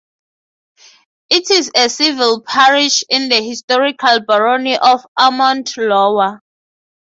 It 1.29 1.51
is 1.51 1.69
a 1.75 1.87
civil 1.87 2.41
parish 2.41 3.03
in 3.07 3.29
the 3.29 3.39
historical 3.39 4.19
barony 4.21 4.75
of 4.75 5.05
Ormond 5.19 5.69
Lower. 5.77 6.41